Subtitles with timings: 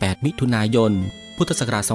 [0.00, 0.92] 8 มิถุนายน
[1.36, 1.94] พุทธศักราช 2514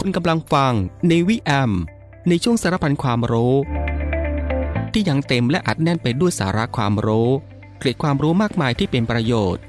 [0.00, 0.72] คุณกำลังฟัง
[1.08, 1.72] ในวิแอม
[2.28, 3.54] ในช่วงสารพันความรู้
[4.94, 7.30] ที่ยังเต็มและอัดแน่นไปด้วยสาระความรู้
[7.78, 9.62] เกร็ดความรู้มากมายที่เป็นประโยชน์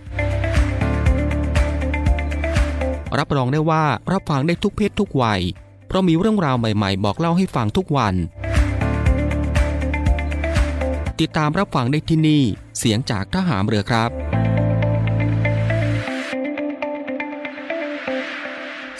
[3.17, 5.41] รับรองได้ว่ารับฟังได้ทุกเพศทุกวัย
[5.87, 8.15] เพราะมีเรื่องราวใหม่ๆ บอกเล่าให้ฟังทุกวัน
[11.19, 12.43] ติดตามรับฟังได้ที่นี่
[12.77, 14.09] เสียงจากทหารเรือครับ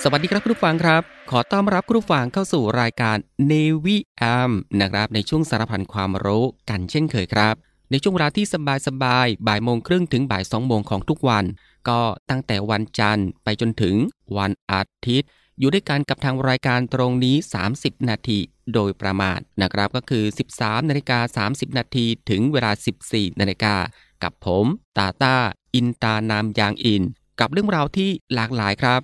[0.04, 3.18] สวัสดีครับคุณผู้ฟังครับ ขอต้อนรับคุณผู้ฟังเข้าสู่รายการ
[3.52, 4.52] Navy AM
[4.82, 7.56] นะครับ ในช่วงสารพันความรู้กันเช่นเคยครับ
[7.92, 8.46] ในช่วงเวลาที่
[8.88, 11.46] สบายๆบ่ายโมงครึ่งถึงบ่ายสองโมงของทุกวัน
[11.90, 13.96] ก็ตั้งแต่วันจันทร์ไปจนถึง
[14.38, 15.30] วันอาทิตย์
[15.60, 17.36] อยู่ด้วยกันกับทางรายการตรงนี้
[17.72, 18.40] 30 นาที
[18.74, 20.24] โดยประมาณนะครับ ก็คือ
[20.56, 22.72] 13นาฬิกา30 นาทีถึงเวลา
[23.06, 23.76] 14นาฬิกา
[24.24, 24.66] กับผม
[24.98, 25.36] ตาตา
[25.76, 27.04] อินตานามยางอิน
[27.40, 29.04] กับเรื่องราวที่หลากหลายครับ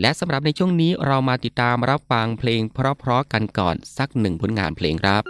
[0.00, 5.24] และสำหรับในช่วงนี้เรามาติดตามรับฟังเพลงเพราะๆกันก่อนสักหนึ่งผลงานเพลงครับ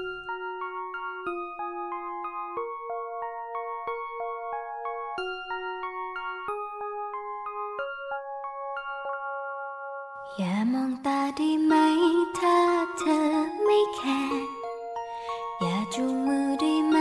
[10.36, 11.74] อย่ามองตาได้ไหม
[12.40, 12.58] ถ้า
[12.98, 13.20] เธอ
[13.64, 14.48] ไม่แคร์
[15.60, 16.98] อย่าจูงมือได้ไหม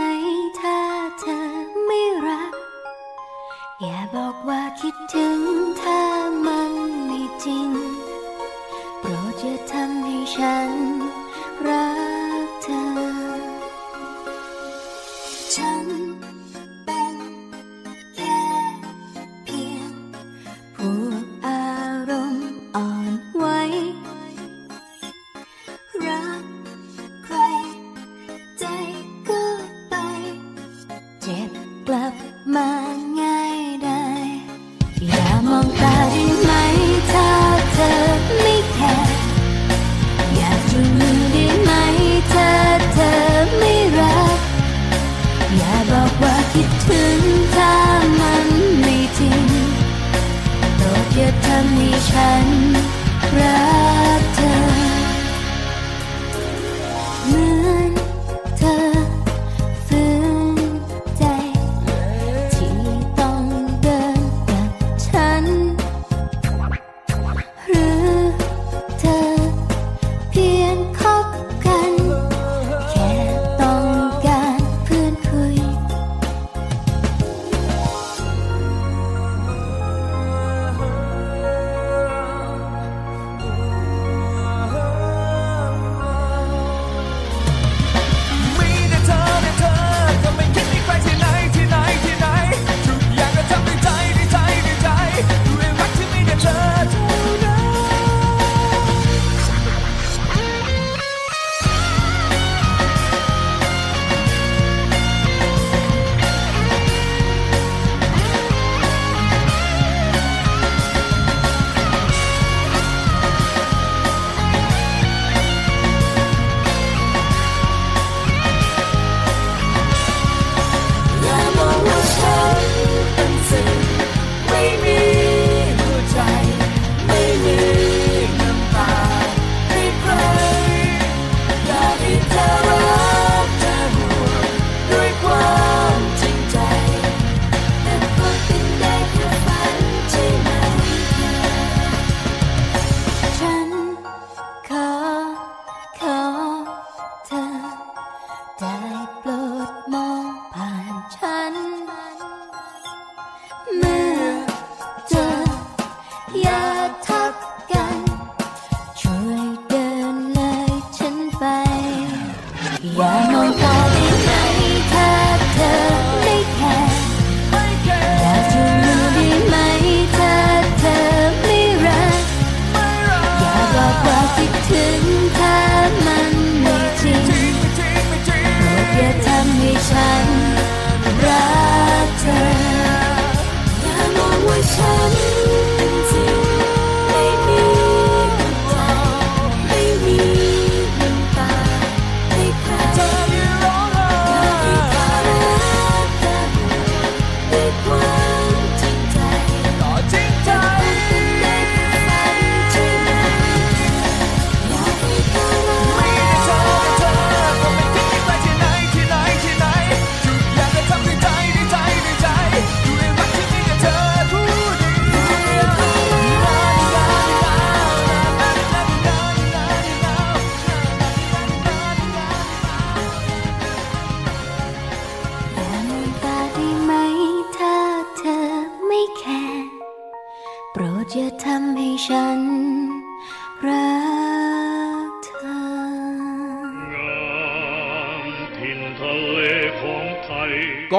[0.60, 0.78] ถ้า
[1.20, 1.38] เธอ
[1.86, 2.52] ไม่รัก
[3.80, 5.40] อย่าบอกว่าคิดถึง
[5.82, 6.19] ถ้า
[7.42, 7.72] 静
[9.02, 9.08] 隔
[9.38, 11.09] 着长亭山。
[52.08, 52.46] ฉัน
[53.38, 53.89] รัก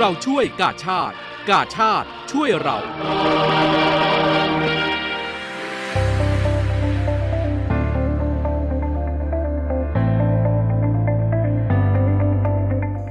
[0.00, 1.14] เราช่วยกาชาติ
[1.50, 2.76] กาชาติช่วยเรา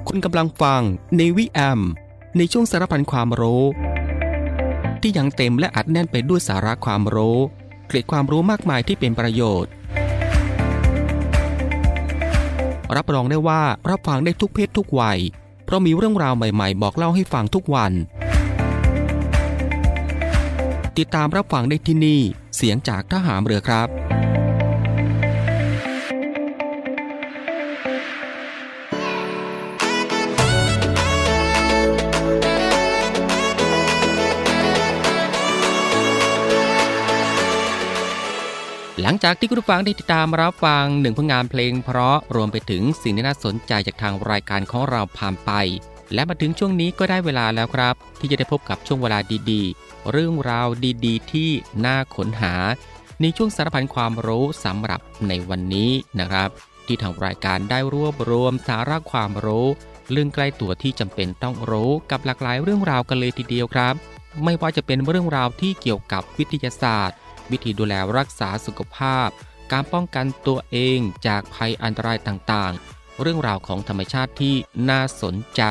[0.08, 0.82] คุณกำลังฟัง
[1.20, 1.80] Navy AM
[2.38, 3.63] ในช่วงสารพันความรู้
[5.01, 7.38] ที่ยังเต็มและอัดแน่นไปด้วยสาระความรู้
[7.88, 9.72] เกร็ดความรู้มากมายที่เป็นประโยชน์
[12.96, 15.20] รับรองได้ว่ารับฟังได้ทุกเพศทุกวัย
[15.65, 17.93] เพราะมีเรื่องราวใหม่ๆ บอกเล่าให้ฟังทุกวัน
[20.98, 22.19] ติดตามรับฟังได้ที่นี่
[22.55, 23.88] เสียงจากทหามเรือครับ
[39.15, 45.51] งจากที่คุณผู้ฟังได้ติดตามรับฟังหนึ่งผลงานเพลง เพราะรวมไปถึงสิ่งที่น่าสนใจจากทางรายการของเราผ่านไป
[46.13, 49.19] และมาถึงช่วงนี้ก็ได้เวลาแล้วครับ ที่จะได้พบกับช่วงเวลา
[49.51, 50.67] ดีๆ เรื่องราว
[51.05, 51.50] ดีๆ ที่
[51.86, 52.53] น่าค้นหา
[53.22, 56.50] ในช่วงสารพันความรู้สำหรับในวันนี้นะครับ
[56.86, 59.67] ที่ทางรายการได้รวบรวมสาระความรู้
[60.12, 63.95] เรื่องใกล้ตัวที่จำเป็นต้องรู้กับหลากหลายเรื่องราวกันเลยทีเดียวครับ
[64.43, 67.17] ไม่ว่าจะเป็นเรื่องราวที่เกี่ยวกับวิทยาศาสตร์
[67.52, 69.30] วิธีดูแลรักษาสุขภาพ
[69.72, 74.56] การป้องกันตัวเองจากภัยอันตรายต่างๆ เรื่องราวของธรรมชาติที่
[74.90, 75.62] น่าสนใจ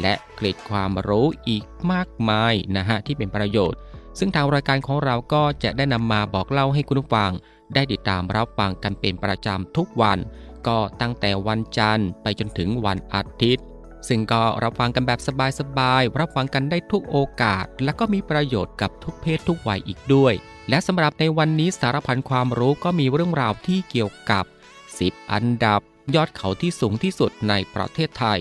[0.00, 3.78] และเกร็ดความรู้อีกมากมายนะฮะที่เป็นประโยชน์
[4.18, 7.32] ซึ่งทางรายการของเราก็จะได้นำมาบอกเล่าให้คุณผู้ฟัง
[7.74, 10.18] ได้ติดตามรับฟังกันเป็นประจำทุกวัน
[10.66, 13.64] ก็ตั้งแต่วันจันทร์ไปจนถึงวันอาทิตย์
[14.08, 15.20] ซึ่งก็รับฟังกันแบบ
[15.60, 20.34] สบายๆ รับฟังกันได้ทุกโอกาส และก็มีประโยชน์กับทุกเพศทุกวัยอีกด้วย
[20.70, 24.44] และสำหรับในวันนี้สารพันความรู้ก็มีเรื่องราวที่เกี่ยวกับ
[24.88, 25.80] 10 อันดับ
[26.14, 28.40] ยอดเขาที่สูงที่สุดในประเทศไทย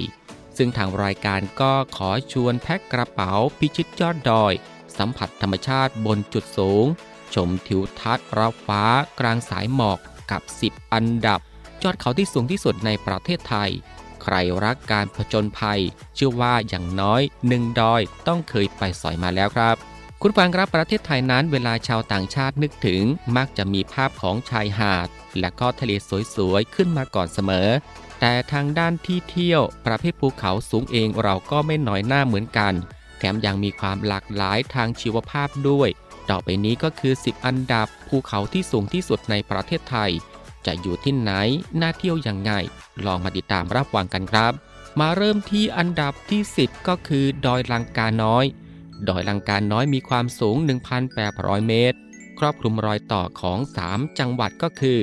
[0.57, 4.53] ซึ่งทางรายการก็ขอชวนแพ็กกระเป๋าพิชิตยอดดอย
[4.98, 6.86] สัมผัสธรรมชาติบนจุดสูง
[7.33, 8.83] ชมทิวทัศน์รับฟ้า
[9.19, 10.00] กลางสายหมอก
[10.31, 11.39] กับ 10 อันดับ
[11.83, 13.69] ยอดเขาที่สูงที่สุดในประเทศไทย
[14.24, 15.81] ใครรักการผจญภัย
[16.15, 19.88] เชื่อว่าอย่างน้อยหนึ่งดอยต้องเคยไปสอยมาแล้วครับ
[20.23, 23.03] คุณฟังครับประเทศไทยนั้นเวลาชาวต่างชาตินึกถึง
[23.38, 25.07] มักจะมีภาพของชายหาด
[25.39, 25.91] และก็ทะเล
[26.35, 27.69] สวยๆ ขึ้นมาก่อนเสมอ
[28.19, 32.73] แต่ทางด้านที่เที่ยว ประเภทภูเขาสูงเองเราก็ไม่น้อยหน้าเหมือนกัน
[33.17, 35.89] แถมยังมีความหลากหลายทางชีวภาพด้วย
[36.29, 40.11] ต่อไปนี้ก็คือ 10 อันดับภูเขาที่สูงที่สุดในประเทศไทย
[40.65, 41.31] จะอยู่ที่ไหน
[41.81, 42.51] น่าเที่ยวยังไง
[43.05, 44.53] ลองมาติดตามรับฟังกันครับ
[44.99, 48.45] มาเริ่มที่อันดับที่ 10 ก็คือ ดอยลังกาน้อย
[49.07, 50.57] ดอยลังการน้อยมีความสูง
[51.11, 51.97] 1,800 เมตร
[52.39, 54.99] ครอบคลุมรอยต่อของ 3 จังหวัดก็คือ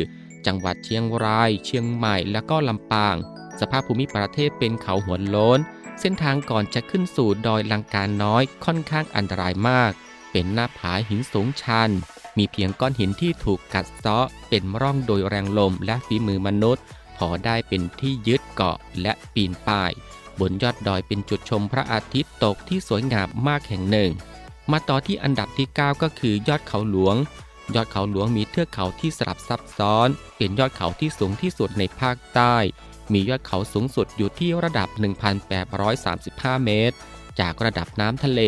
[0.47, 3.17] จังหวัดเชียงราย เชียงใหม่และก็ลำปาง
[3.61, 5.59] สภาพภูมิประเทศเป็นเขาหัวโล้น
[6.01, 9.93] เส้นทางก่อนจะขึ้นสู่ดอยลังการน้อยค่อนข้างอันตรายมาก
[10.31, 11.91] เป็นหน้าผาหินสูงชัน
[12.39, 16.83] มีเพียงก้อนหินที่ถูกกัดเซาะ เป็นร่องโดยแรงลมและฝีมือมนุษย์
[17.17, 19.93] พอได้เป็นที่ยึดเกาะและปีนป่าย
[20.41, 24.11] บนยอดดอยเป็นจุดชมพระอาทิตย์ตกที่สวยงามมากแห่งหนึ่ง
[24.73, 27.17] มาต่อที่อันดับที่ 9 ก็คือยอดเขาหลวง
[27.75, 32.57] ยอดเขาหลวงมีเทือกเขาที่สลับซับซ้อน เป็นยอดเขาที่สูงที่สุดในภาคใต้
[33.13, 34.89] มียอดเขาสูงสุดอยู่ที่ระดับ
[35.77, 36.97] 1,835 เมตร
[37.41, 38.41] จากระดับน้ำทะเล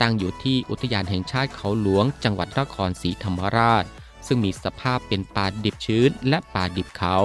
[0.00, 3.84] ตั้งอยู่ที่อุทยานแห่งชาติเขาหลวง จังหวัดนครศรีธรรมราช
[4.26, 7.16] ซึ่งมีสภาพเป็นป่าดิบชื้นและป่าดิบเขา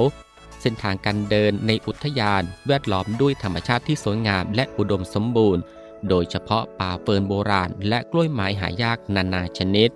[0.67, 5.61] ส้นทางการเดินในอุทยานแวดล้อมด้วยธรรมชาติที่สวยงามและอุดมสมบูรณ์
[6.09, 9.89] โดยเฉพาะป่าเฟิร์นโบราณ และกล้วยไม้หายากนานาชนิด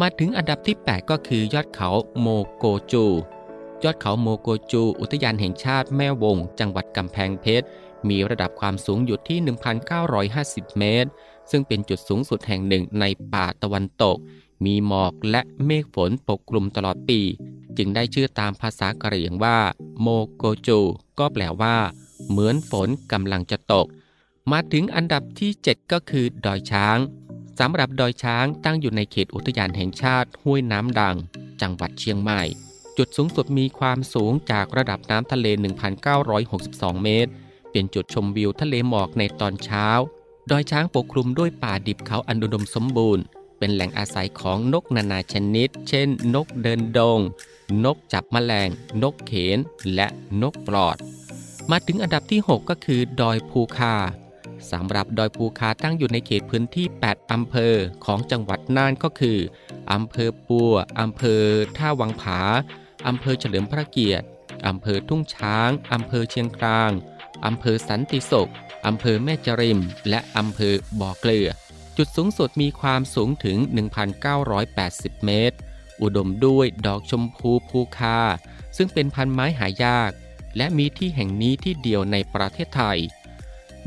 [0.00, 2.26] มาถึงอันดับที่ 8 ก็คือยอดเขาโม
[2.56, 3.04] โกจู
[3.84, 7.66] ยอดเขาโมโกจู อุทยานแห่งชาติแม่วง จังหวัดกำแพงเพชร
[8.08, 9.38] มีระดับความสูงอยู่ที่
[10.08, 11.10] 1,950 เมตร
[11.50, 14.16] ซึ่งเป็นจุดสูงสุดแห่งหนึ่งในป่าตะวันตก
[14.64, 17.20] มีหมอกและเมฆฝนปกคลุมตลอดปี
[17.76, 19.58] จึงได้ชื่อตามภาษากะเหรี่ยงว่า
[20.00, 20.80] โมโกจู
[21.18, 21.76] ก็แปลว่า
[22.28, 23.86] เหมือนฝนกำลังจะตก
[24.50, 26.98] มาถึงอันดับที่ 7 ก็คือดอยช้าง
[27.58, 31.16] สำหรับดอยช้างตั้งอยู่ในเขตอุทยานแห่งชาติห้วยน้ำดัง
[31.60, 32.42] จังหวัดเชียงใหม่
[32.96, 35.46] จุดสูงสุดมีความสูงจากระดับน้ำทะเล
[36.24, 37.30] 1,962 เมตร
[37.70, 39.86] เป็นจุดชมวิวทะเลหมอกในตอนเช้า
[40.50, 43.24] ดอยช้างปกคลุมด้วยป่าดิบเขาอันอุดมสมบูรณ์
[43.64, 47.20] เป็นแหล่งอาศัยของนกนานาชนิด เช่น นกเดินดง
[47.84, 48.68] นกจับแมลง
[49.02, 49.58] นกเขน
[49.94, 50.06] และ
[50.42, 50.96] นกปลอด
[51.70, 53.94] มาถึงอันดับที่ 6 ก็คือ ดอยภูคา
[54.70, 59.38] สำหรับดอยภูคาตั้งอยู่ในเขตพื้นที่ 8 อำเภอของจังหวัดน่านก็คือ
[59.92, 61.42] อำเภอปัว อำเภอ
[61.76, 62.40] ท่าวังผา
[63.06, 64.26] อำเภอเฉลิมพระเกียรติ
[64.66, 66.90] อำเภอทุ่งช้าง อำเภอเชียงคราง
[67.46, 68.50] อำเภอสันติสุข
[68.86, 69.78] อำเภอแม่จริม
[70.08, 71.50] และอำเภอบ่อเกลือ
[71.96, 73.58] จุดสูงสุดมีความสูงถึง
[74.42, 75.56] 1,980 เมตร
[76.02, 78.18] อุดมด้วยดอกชมพูภูคา
[78.76, 80.10] ซึ่งเป็นพันไม้หายาก
[80.56, 82.98] และมีที่แห่งนี้ที่เดียวในประเทศไทย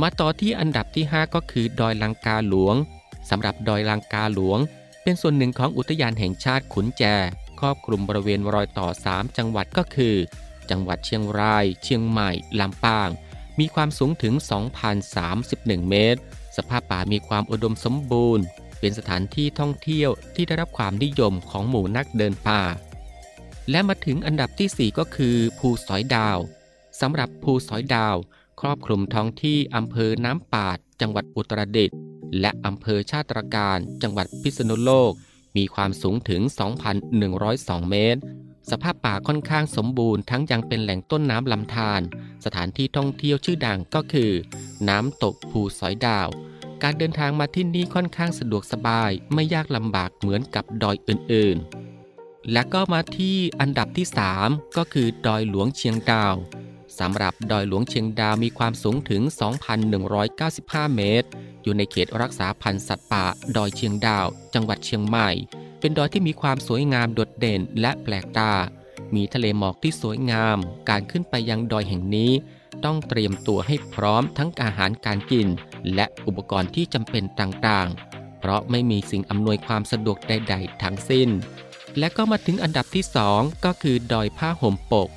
[0.02, 2.76] มาต่อที่อันดับที่ 5 ก็คือดอยลังกาหลวง
[3.30, 4.60] สำหรับดอยลังกาหลวง
[5.04, 7.04] เป็นส่วนหนึ่งของอุทยานแห่งชาติขุนแจ
[7.60, 10.16] ครอบคลุมบริเวณรอยต่อ 3 จังหวัดก็คือ
[10.70, 13.10] จังหวัดเชียงราย เชียงใหม่ ลำปาง
[13.60, 14.34] มีความสูงถึง
[15.12, 16.22] 2,031 เมตร
[16.56, 18.46] สภาพป่ามีความอุดมสมบูรณ์
[18.80, 22.62] เป็นสถานที่ท่องเที่ยวที่ได้รับความนิยมของหมู่นักเดินป่า
[23.70, 26.38] และมาถึงอันดับที่ 4 ก็คือภูสอยดาว
[27.02, 28.16] สำหรับภูสอยดาว
[28.62, 31.98] ครอบคลุมท้องที่อำเภอน้ำปาด จังหวัดอุตรดิตถ์
[32.40, 35.12] และอำเภอชาตรการ จังหวัดพิษณุโลก
[35.58, 36.42] มีความสูงถึง
[37.16, 38.22] 2,102 เมตร
[38.70, 42.02] สภาพป่าค่อนข้างสมบูรณ์ทั้งยังเป็นแหล่งต้นน้ำลำธาร
[42.46, 44.32] สถานที่ท่องเที่ยวชื่อดังก็คือ
[44.90, 46.28] น้ำตกภูสอยดาว
[46.84, 54.08] การเดินทางมาที่นี่ค่อนข้างสะดวกสบายไม่ยากลำบากเหมือนกับดอยอื่นๆ และก็มาที่อันดับที่
[54.42, 56.36] 3 ก็คือดอยหลวงเชียงดาว
[57.00, 59.22] สำหรับดอยหลวงเชียงดาวมีความสูงถึง
[59.90, 61.28] 2,195 เมตร
[61.64, 63.26] อยู่ในเขตรักษาพันธุ์สัตว์ป่า
[63.58, 65.30] ดอยเชียงดาว จังหวัดเชียงใหม่
[65.80, 68.52] เป็นดอยที่มีความสวยงามโดดเด่นและแปลกตา
[69.16, 70.58] มีทะเลหมอกที่สวยงาม
[70.90, 72.32] การขึ้นไปยังดอยแห่งนี้
[72.86, 75.48] ต้องเตรียมตัวให้พร้อมทั้งอาหารการกิน
[75.96, 81.30] และอุปกรณ์ที่จำเป็นต่างๆ เพราะไม่มีสิ่งอำนวยความสะดวกใด ๆ ทั้งสิ้น
[82.00, 85.10] และก็มาถึงอันดับที่ 2 ก็คือดอยผ้าห่มปก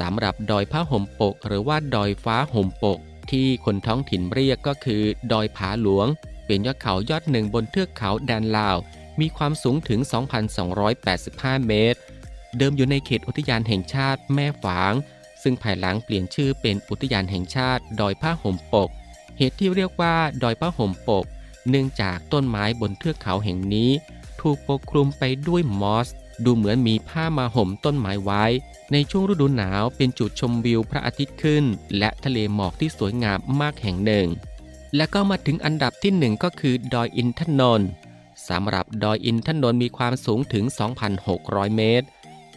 [0.00, 2.98] สำหรับดอยผ้าห่มปก หรือว่าดอยฟ้าห่มปก
[3.30, 6.06] ที่คนท้องถิ่นเรียกก็คือ ดอยผาหลวง
[6.46, 8.76] เป็นยอดเขายอดหนึ่งบนเทือกเขาแดนลาว
[9.20, 10.00] มีความสูงถึง
[10.84, 12.00] 2,285 เมตร
[12.56, 14.92] เดิมอยู่ในเขตอุทยานแห่งชาติแม่ฝาง
[15.42, 18.90] ซึ่งภายหลังเปลี่ยนชื่อเป็นอุทยานแห่งชาติ ดอยผ้าห่มปก
[19.38, 21.24] เหตุที่เรียกว่า ดอยผ้าห่มปก
[21.68, 23.90] เนื่องจากต้นไม้บนเทือกเขาแห่งนี้
[24.40, 26.08] ถูกปกคลุมไปด้วยมอส
[26.44, 28.44] ดูเหมือนมีผ้ามาห่มต้นไม้ไว้
[28.92, 31.64] ในช่วงฤดูหนาวเป็นจุดชมวิวพระอาทิตย์ขึ้น
[31.98, 34.26] และทะเลหมอกที่สวยงามมากแห่งหนึ่ง
[34.96, 37.88] และก็มาถึงอันดับที่หนึ่งก็คือดอยอินทนนท์
[38.48, 40.64] สำหรับดอยอินทนนท์มีความสูงถึง
[41.20, 42.06] 2,600 เมตร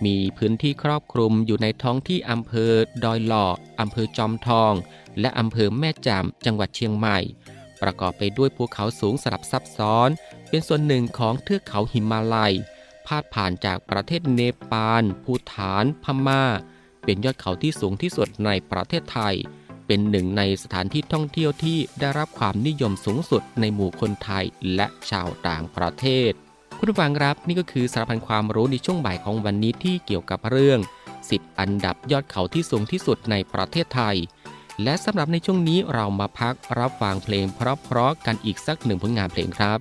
[0.05, 2.71] มีพื้นที่ครอบคลุมอยู่ในท้องที่อำเภอ
[3.03, 3.47] ดอยหล่อ
[3.79, 4.73] อำเภอจอมทอง
[5.19, 7.19] และอำเภอแม่จำจังหวัดเชียงใหม่
[7.81, 10.09] ประกอบไปด้วยภูเขาสูงสลับซับซ้อน
[10.49, 12.53] เป็นส่วนหนึ่งของเทือกเขาหิมาลัย
[13.09, 14.41] พาดผ่านจากประเทศเน
[14.71, 16.43] ปาล ภูฐาน พม่า
[17.03, 19.35] เป็นยอดเขาที่สูงที่สุดในประเทศไทย
[19.85, 24.45] เป็นหนึ่งในสถานที่ท่องเที่ยวที่ได้รับความนิยมสูงสุดในหมู่คนไทย
[24.75, 26.31] และชาวต่างประเทศ
[26.77, 30.79] คุณผู้ฟังครับนี่ก็คือสารพันความรู้ในช่วงบ่ายของวันนี้ที่เกี่ยวกับเรื่อง
[31.19, 34.15] 10 อันดับยอดเขาที่สูงที่สุดในประเทศไทย
[34.83, 39.79] และสำหรับในช่วงนี้เรามาพักรับฟังเพลงเพราะๆกันอีกสักหนึ่งผลงานเพลงครับ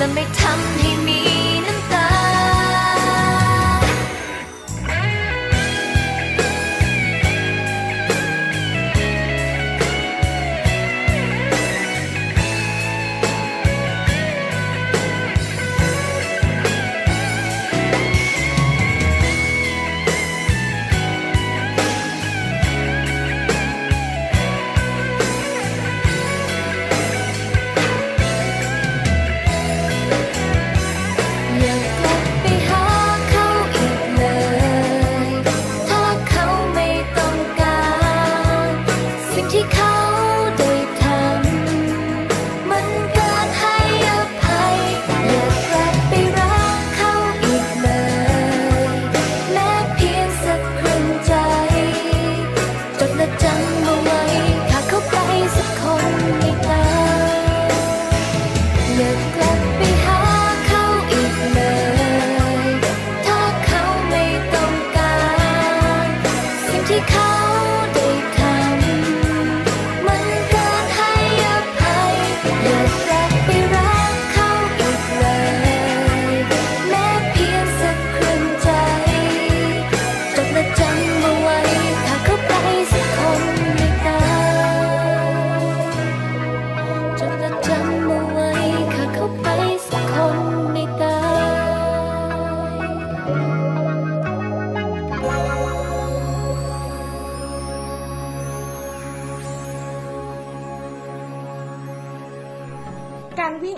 [0.00, 0.89] และไม่ทำให้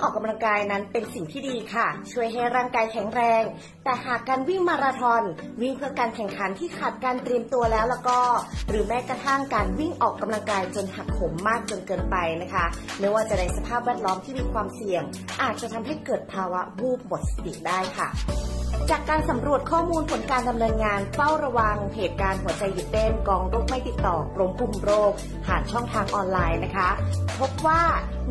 [0.02, 3.42] ออกกำลังกายนั้นเป็นสิ่งที่ดีค่ะ ช่วยให้ร่างกายแข็งแรง
[3.84, 5.22] แต่หากการวิ่งมาราธอน
[5.62, 8.18] วิ่งเพื่อการแข่งขันที่ขาดการเตรียมตัวแล้วแล้วก็
[8.68, 12.64] หรือแม้กระทั่งการวิ่งออกกำลังกายจนหักโหมมากจนเกินไปนะคะ
[13.00, 15.02] ไม่ว่าจะในสภาพแวดล้อมที่มีความเสี่ยง
[15.42, 18.08] อาจจะทำให้เกิดภาวะวูบหมดสติได้ค่ะ
[18.90, 25.12] จากการสำรวจข้อมูลผลการดำเนินงานเฝ้าระวังเหตุการณ์หัวใจหยุดเต้นกองโรคไม่ติดต่อกรมควบคุมโรค
[25.47, 26.90] ผ่านช่องทางออนไลน์นะคะ
[27.38, 27.83] พบว่า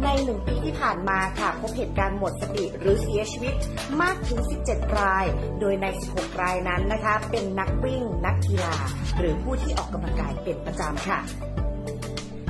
[0.04, 3.54] ในหนึ่งปีที่ผ่านมาค่ะ พบเหตุการณ์หมดสติหรือเสียชีวิต
[4.02, 5.26] มากถึง 17 ราย
[5.60, 8.76] โดยใน 16 รายนั้นนะคะ เป็นนักวิ่ง นักกีฬา
[9.18, 11.20] หรือผู้ที่ออกกำลังกายเป็นประจำค่ะ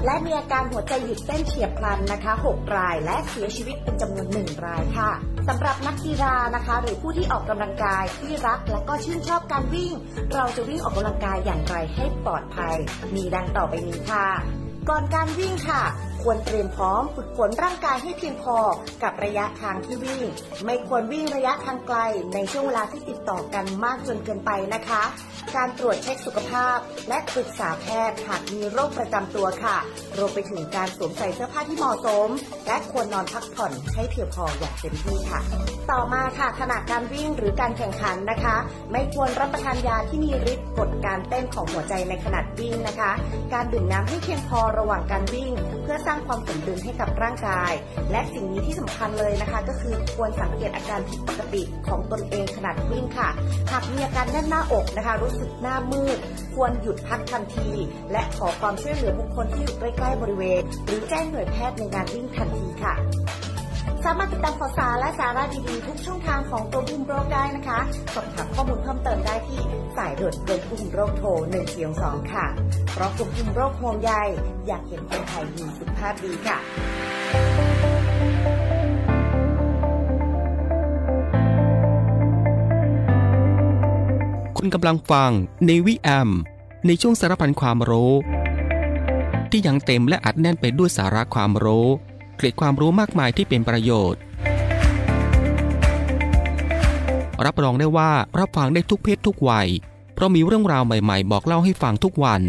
[0.05, 5.11] และมีอาการหัวใจหยุดเต้นเฉียบพลันนะคะ 6 ราย และเสียชีวิตเป็นจำนวน 1 รายค่ะ
[5.47, 9.93] สำหรับนักกีฬานะคะ หรือผู้ที่ออกกำลังกายที่รักและก็ชื่นชอบการวิ่ง
[10.33, 12.75] เราจะวิ่งออกกำลังกายอย่างไรให้ปลอดภัย
[13.15, 14.27] มีดังต่อไปนี้ค่ะ
[14.89, 15.83] ก่อนการวิ่งค่ะ
[16.23, 18.57] ควรเตรียมพร้อมฝึกฝนร่างกายให้เพียงพอ
[19.03, 20.23] กับระยะทางที่วิ่ง
[20.65, 21.97] ไม่ควรวิ่งระยะทางไกล
[22.33, 25.03] ในช่วงเวลาที่ติดต่อกันมากจนเกินไปนะคะ
[25.55, 26.77] การตรวจเช็คสุขภาพ
[27.09, 29.77] และปรึกษาแพทย์หากมีโรคประจำตัวค่ะ
[30.17, 32.29] รวมไปถึงการสวมใส่เสื้อผ้าที่เหมาะสม
[32.67, 35.41] และควรนอนพักผ่อนให้เพียงพออย่างเต็มที่ค่ะ
[35.91, 38.55] ต่อมาค่ะขณะการวิ่งหรือการแข่งขันนะคะ
[38.91, 43.11] ไม่ควรรับประทานยาที่มีฤทธิ์กดการเต้นของหัวใจในขณะวิ่งนะคะ
[43.53, 45.51] การดื่มน้ำให้เพียงพอระหว่างการวิ่ง
[45.83, 47.73] เพื่อสร้างความสมดุลให้กับร่างกาย
[48.11, 53.29] และสิ่งนี้ที่สำคัญเลยนะคะ ก็คือควรสังเกตอาการผิดปกติของตนเองขณะวิ่งค่ะ
[53.71, 56.17] หากมีอาการแน่นหน้าอกนะคะ รู้สึกหน้ามืด
[56.55, 57.69] ควรหยุดพักทันที
[58.11, 62.93] และขอความช่วยเหลือบุคคลที่อยู่ใกล้ๆบริเวณ หรือแจ้งหน่วยแพทย์ในงานวิ่งทันทีค่ะ
[64.05, 67.79] สามารถติดตามข่าวสารและสาระดีๆทุกช่องทางของกรมควบคุมโรคได้นะคะ
[68.13, 69.61] สอบถามข้อมูลเพิ่มเติมได้ที่
[69.97, 72.45] สายด่วนกรมควบคุมโรคโทร1 4 2ค่ะ
[72.93, 74.11] เพราะกรมควบคุมโรคห่วงใย
[74.67, 76.57] อยากเห็นคนไทยมีสุขภาพดีค่ะ
[84.57, 85.31] คุณกำลังฟัง
[85.65, 86.29] ในวิแอม
[86.87, 88.13] ในช่วงสารพันความรู้
[89.51, 91.87] ที่ยังเต็มและอัดแน่นไปด้วยสาระความรู้
[92.41, 94.21] กร็ดความรู้มากมายที่เป็นประโยชน์
[97.45, 99.67] รับรองได้ว่ารับฟังได้ทุกเพศทุกวัย
[100.13, 102.41] เพราะมีเรื่องราวใหม่ๆ บอกเล่าให้ฟังทุกวัน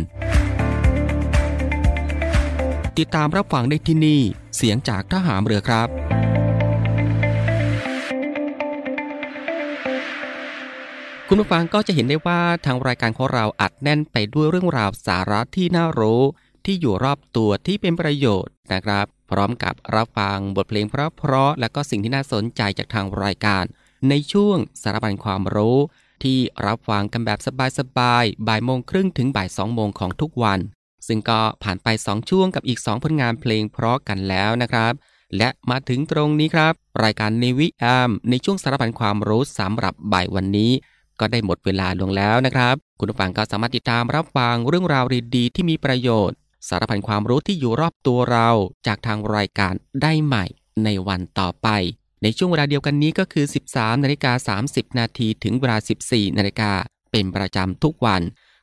[2.99, 4.21] ติดตามรับฟังได้ที่นี่
[4.57, 5.89] เสียงจากทหามเรือครับ
[11.29, 16.23] คุณผู้ฟังก็จะเห็นได้ว่าทางรายการของเราอัดแน่นไปด้วยเรื่องราวสาระที่น่ารู้
[16.67, 23.65] ที่อยู่รอบตัวที่เป็นประโยชน์นะครับ พร้อมกับรับฟังบทเพลงเพราะๆและก็สิ่งที่น่าสนใจจากทางรายการ
[24.09, 25.79] ในช่วงสารบัญความรู้
[26.23, 27.39] ที่รับฟังกันแบบ
[27.79, 30.61] สบายๆบ่ายโมงครึ่งถึงบ่ายสองโมงของทุกวัน
[31.07, 34.93] ซึ่งก็ผ่านไป 2 ช่วงกับอีก 2 ผลงานเพลงเพราะกันแล้วนะครับ
[35.37, 36.73] และมาถึงตรงนี้ครับ
[37.05, 40.73] รายการในวิแอมในช่วงสารพันความรู้สำหรับบ่ายวันนี้
[41.21, 45.05] ก็ได้หมดเวลาลงแล้วนะครับ คุณผู้ฟังก็สามารถติดตามรับฟังเรื่องราว
[45.37, 46.37] ดีๆที่มีประโยชน์
[46.69, 48.49] สารพันความรู้ที่อยู่รอบตัวเรา
[48.87, 50.45] จากทางรายการได้ใหม่
[50.85, 51.69] ในวันต่อไป
[52.23, 55.77] ในช่วงเวลาเดียวกันนี้ก็คือ 13นาฬิกา30 นาทีถึงเวลา
[56.09, 56.73] 14นาฬิกา
[57.11, 58.23] เป็นประจำทุกวัน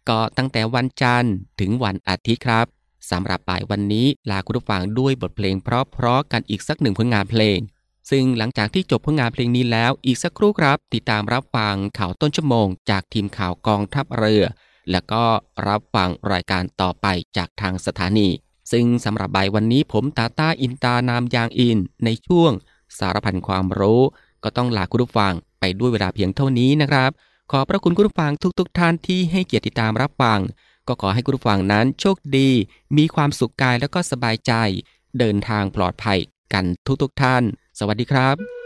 [0.10, 2.66] ก็ตั้งแต่วันจันทร์ถึงวันอาทิตย์ครับ
[3.12, 7.60] สำหรับบ่ายวันนี้ลาคุณผู้ฟังด้วยบทเพลงเพราะๆกันอีกสักหนึ่งผลงานเพลง
[8.10, 14.44] ซึ่งหลังจากที่จบผลงานเพลงนี้แล้วอีกสักครู่ครับ ติดตามรับฟังข่าวต้นชั่วโมง จากทีมข่าวกองทัพเรือ
[14.92, 15.24] แล้วก็
[15.68, 18.28] รับฟังรายการต่อไปจากทางสถานี
[18.72, 22.52] ซึ่งสำหรับใบวันนี้ผมตาตาอินตานามยางอิน ในช่วง
[22.98, 24.02] สารพันความรู้
[24.44, 27.12] ก็ต้องลาคุณผู้ฟังไปด้วยเวลาเพียงเท่านี้นะครับ
[27.52, 30.40] ขอพระคุณคุณผู้ฟังทุกๆทท่านที่ให้เกียรติติดตามรับฟัง
[30.88, 32.50] ก็ขอให้คุณผู้ฟังนั้นโชคดี
[32.98, 34.54] มีความสุขกายแล้วก็สบายใจ
[35.20, 36.20] เดินทางปลอดภัย
[36.54, 36.66] กัน
[37.02, 37.44] ทุกๆทท่าน
[37.80, 38.59] สวัสดีครับ